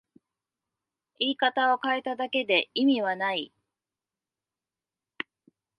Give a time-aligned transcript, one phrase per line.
[1.19, 3.53] 言い方を変えただけで意味はない